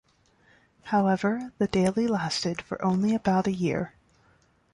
[0.81, 3.93] However, the daily lasted for only about a year.